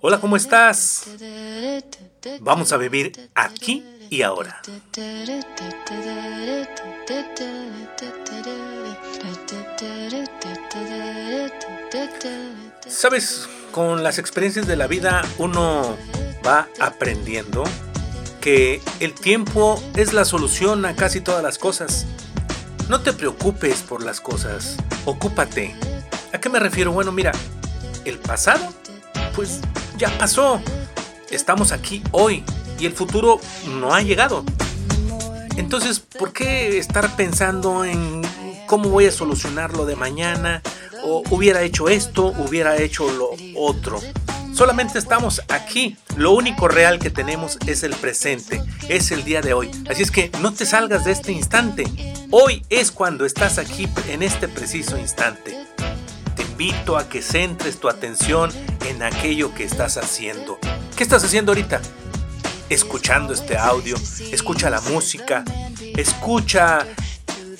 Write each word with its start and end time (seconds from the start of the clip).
Hola, 0.00 0.20
¿cómo 0.20 0.36
estás? 0.36 1.06
Vamos 2.40 2.72
a 2.72 2.76
vivir 2.76 3.30
aquí 3.34 3.84
y 4.08 4.22
ahora. 4.22 4.62
Sabes, 12.86 13.48
con 13.72 14.02
las 14.04 14.18
experiencias 14.18 14.66
de 14.66 14.76
la 14.76 14.86
vida 14.86 15.22
uno 15.38 15.96
va 16.46 16.68
aprendiendo 16.78 17.64
que 18.40 18.80
el 19.00 19.14
tiempo 19.14 19.82
es 19.96 20.12
la 20.12 20.24
solución 20.24 20.84
a 20.84 20.94
casi 20.94 21.20
todas 21.20 21.42
las 21.42 21.58
cosas. 21.58 22.06
No 22.88 23.00
te 23.00 23.12
preocupes 23.12 23.82
por 23.82 24.04
las 24.04 24.20
cosas, 24.20 24.76
ocúpate. 25.04 25.74
¿A 26.32 26.38
qué 26.38 26.48
me 26.48 26.60
refiero? 26.60 26.92
Bueno, 26.92 27.10
mira, 27.10 27.32
el 28.04 28.18
pasado, 28.18 28.72
pues 29.34 29.60
ya 29.96 30.16
pasó. 30.18 30.60
Estamos 31.30 31.72
aquí 31.72 32.02
hoy 32.12 32.42
y 32.78 32.86
el 32.86 32.92
futuro 32.92 33.40
no 33.78 33.94
ha 33.94 34.02
llegado. 34.02 34.44
Entonces, 35.56 36.00
¿por 36.00 36.32
qué 36.32 36.78
estar 36.78 37.16
pensando 37.16 37.84
en 37.84 38.22
cómo 38.66 38.88
voy 38.88 39.06
a 39.06 39.12
solucionar 39.12 39.74
lo 39.74 39.84
de 39.84 39.96
mañana? 39.96 40.62
O 41.04 41.22
hubiera 41.30 41.62
hecho 41.62 41.88
esto, 41.88 42.26
hubiera 42.38 42.76
hecho 42.76 43.10
lo 43.12 43.30
otro. 43.56 44.00
Solamente 44.54 44.98
estamos 44.98 45.42
aquí. 45.48 45.96
Lo 46.16 46.32
único 46.32 46.68
real 46.68 46.98
que 46.98 47.10
tenemos 47.10 47.58
es 47.66 47.82
el 47.82 47.94
presente, 47.94 48.62
es 48.88 49.10
el 49.10 49.24
día 49.24 49.40
de 49.40 49.54
hoy. 49.54 49.70
Así 49.88 50.02
es 50.02 50.10
que 50.10 50.30
no 50.40 50.52
te 50.52 50.66
salgas 50.66 51.04
de 51.04 51.12
este 51.12 51.32
instante. 51.32 51.84
Hoy 52.30 52.62
es 52.68 52.92
cuando 52.92 53.24
estás 53.24 53.58
aquí 53.58 53.88
en 54.08 54.22
este 54.22 54.48
preciso 54.48 54.98
instante. 54.98 55.59
Invito 56.60 56.98
a 56.98 57.08
que 57.08 57.22
centres 57.22 57.80
tu 57.80 57.88
atención 57.88 58.50
en 58.86 59.02
aquello 59.02 59.54
que 59.54 59.64
estás 59.64 59.96
haciendo. 59.96 60.58
¿Qué 60.94 61.02
estás 61.02 61.24
haciendo 61.24 61.52
ahorita? 61.52 61.80
Escuchando 62.68 63.32
este 63.32 63.56
audio, 63.56 63.96
escucha 64.30 64.68
la 64.68 64.82
música, 64.82 65.42
escucha 65.96 66.86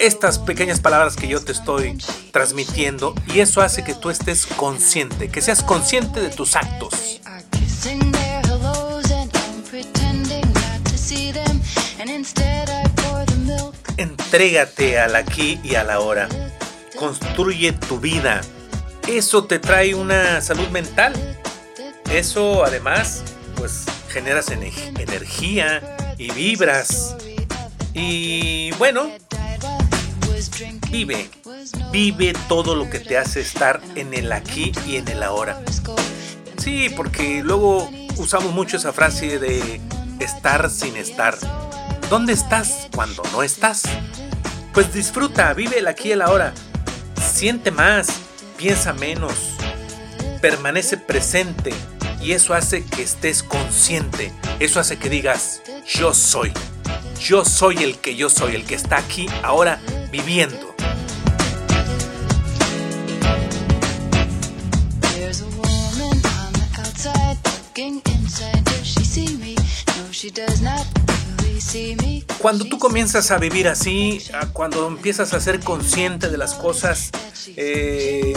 estas 0.00 0.40
pequeñas 0.40 0.80
palabras 0.80 1.14
que 1.14 1.28
yo 1.28 1.40
te 1.40 1.52
estoy 1.52 1.96
transmitiendo 2.32 3.14
y 3.32 3.38
eso 3.38 3.60
hace 3.60 3.84
que 3.84 3.94
tú 3.94 4.10
estés 4.10 4.46
consciente, 4.46 5.28
que 5.28 5.42
seas 5.42 5.62
consciente 5.62 6.20
de 6.20 6.30
tus 6.30 6.56
actos. 6.56 7.20
Entrégate 13.96 14.98
al 14.98 15.14
aquí 15.14 15.60
y 15.62 15.76
a 15.76 15.84
la 15.84 16.00
hora. 16.00 16.28
Construye 16.96 17.70
tu 17.70 18.00
vida. 18.00 18.40
Eso 19.08 19.44
te 19.44 19.58
trae 19.58 19.94
una 19.94 20.40
salud 20.40 20.68
mental. 20.68 21.12
Eso 22.12 22.64
además, 22.64 23.24
pues 23.56 23.84
generas 24.08 24.50
energía 24.50 26.14
y 26.16 26.30
vibras. 26.30 27.16
Y 27.94 28.70
bueno, 28.72 29.10
Vive, 30.90 31.30
vive 31.92 32.32
todo 32.48 32.74
lo 32.74 32.88
que 32.88 32.98
te 32.98 33.18
hace 33.18 33.40
estar 33.40 33.80
en 33.94 34.14
el 34.14 34.32
aquí 34.32 34.72
y 34.86 34.96
en 34.96 35.06
el 35.08 35.22
ahora. 35.22 35.60
Sí, 36.56 36.88
porque 36.96 37.42
luego 37.42 37.90
usamos 38.16 38.52
mucho 38.52 38.78
esa 38.78 38.92
frase 38.92 39.38
de 39.38 39.80
estar 40.18 40.70
sin 40.70 40.96
estar. 40.96 41.36
¿Dónde 42.08 42.32
estás 42.32 42.88
cuando 42.94 43.22
no 43.32 43.42
estás? 43.42 43.82
Pues 44.72 44.92
disfruta, 44.92 45.52
vive 45.52 45.78
el 45.78 45.88
aquí 45.88 46.08
y 46.08 46.12
el 46.12 46.22
ahora. 46.22 46.54
Siente 47.20 47.70
más, 47.70 48.08
piensa 48.58 48.92
menos, 48.92 49.54
permanece 50.42 50.96
presente 50.96 51.72
y 52.20 52.32
eso 52.32 52.54
hace 52.54 52.84
que 52.84 53.02
estés 53.02 53.44
consciente. 53.44 54.32
Eso 54.58 54.80
hace 54.80 54.98
que 54.98 55.08
digas, 55.08 55.62
yo 55.86 56.12
soy. 56.12 56.52
Yo 57.20 57.44
soy 57.44 57.76
el 57.84 57.98
que 57.98 58.16
yo 58.16 58.28
soy, 58.28 58.56
el 58.56 58.64
que 58.64 58.74
está 58.74 58.98
aquí 58.98 59.28
ahora 59.42 59.80
viviendo. 60.10 60.74
Cuando 72.38 72.64
tú 72.66 72.78
comienzas 72.78 73.30
a 73.30 73.38
vivir 73.38 73.68
así, 73.68 74.22
cuando 74.52 74.86
empiezas 74.86 75.34
a 75.34 75.40
ser 75.40 75.60
consciente 75.60 76.28
de 76.28 76.38
las 76.38 76.54
cosas, 76.54 77.10
eh, 77.56 78.34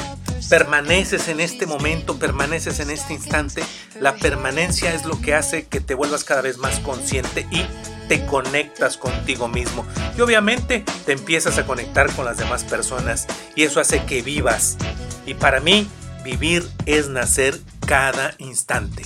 permaneces 0.50 1.28
en 1.28 1.40
este 1.40 1.66
momento, 1.66 2.18
permaneces 2.18 2.80
en 2.80 2.90
este 2.90 3.14
instante, 3.14 3.64
la 4.00 4.16
permanencia 4.16 4.94
es 4.94 5.06
lo 5.06 5.22
que 5.22 5.36
hace 5.36 5.66
que 5.68 5.80
te 5.80 5.94
vuelvas 5.94 6.24
cada 6.24 6.42
vez 6.42 6.58
más 6.58 6.80
consciente 6.80 7.48
y 7.52 7.64
te 8.08 8.26
conectas 8.26 8.98
contigo 8.98 9.48
mismo. 9.48 9.86
Y 10.18 10.22
obviamente 10.22 10.84
te 11.06 11.12
empiezas 11.12 11.58
a 11.58 11.66
conectar 11.66 12.12
con 12.16 12.26
las 12.26 12.38
demás 12.38 12.64
personas 12.64 13.28
y 13.56 13.64
eso 13.64 13.80
hace 13.80 14.04
que 14.06 14.22
vivas. 14.22 14.78
Y 15.26 15.36
para 15.36 15.60
mí, 15.60 15.88
vivir 16.24 16.68
es 16.86 17.08
nacer 17.08 17.60
cada 17.86 18.34
instante. 18.40 19.04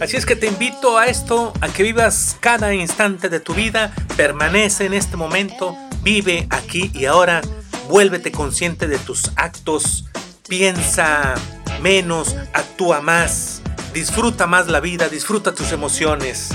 Así 0.00 0.16
es 0.16 0.26
que 0.26 0.34
te 0.34 0.46
invito 0.46 0.98
a 0.98 1.06
esto, 1.06 1.52
a 1.60 1.68
que 1.68 1.82
vivas 1.82 2.36
cada 2.40 2.74
instante 2.74 3.28
de 3.28 3.40
tu 3.40 3.54
vida, 3.54 3.94
permanece 4.16 4.86
en 4.86 4.94
este 4.94 5.16
momento, 5.16 5.76
vive 6.02 6.46
aquí 6.50 6.90
y 6.92 7.06
ahora, 7.06 7.40
vuélvete 7.88 8.32
consciente 8.32 8.88
de 8.88 8.98
tus 8.98 9.30
actos, 9.36 10.06
piensa 10.48 11.34
menos, 11.80 12.34
actúa 12.52 13.00
más, 13.00 13.62
disfruta 13.94 14.46
más 14.46 14.66
la 14.66 14.80
vida, 14.80 15.08
disfruta 15.08 15.54
tus 15.54 15.72
emociones. 15.72 16.50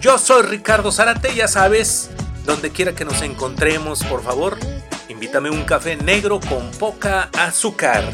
Yo 0.00 0.18
soy 0.18 0.42
Ricardo 0.42 0.92
Zarate, 0.92 1.34
ya 1.34 1.48
sabes, 1.48 2.10
donde 2.44 2.70
quiera 2.70 2.94
que 2.94 3.04
nos 3.04 3.22
encontremos, 3.22 4.04
por 4.04 4.22
favor, 4.22 4.58
invítame 5.08 5.50
un 5.50 5.64
café 5.64 5.96
negro 5.96 6.38
con 6.40 6.70
poca 6.72 7.30
azúcar. 7.32 8.04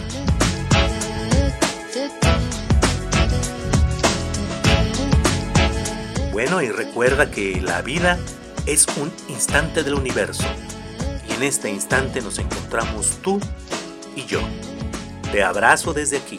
Bueno, 6.39 6.63
y 6.63 6.69
recuerda 6.69 7.33
que 7.33 7.61
la 7.61 7.83
vida 7.83 8.17
es 8.65 8.87
un 8.97 9.11
instante 9.29 9.83
del 9.83 9.95
universo. 9.95 10.45
Y 11.29 11.33
en 11.33 11.43
este 11.43 11.69
instante 11.69 12.21
nos 12.23 12.39
encontramos 12.39 13.19
tú 13.23 13.41
y 14.15 14.25
yo. 14.25 14.39
Te 15.33 15.43
abrazo 15.43 15.93
desde 15.93 16.19
aquí. 16.19 16.39